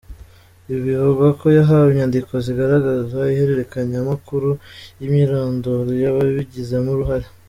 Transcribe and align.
Bivugwa 0.85 1.27
ko 1.39 1.45
yahawe 1.57 1.87
inyandiko 1.91 2.33
zigaragaza 2.45 3.19
ihererekanyamakuru 3.33 4.49
n’imyirondoro 4.97 5.91
y’ababigizemo 6.03 6.89
uruhare. 6.95 7.27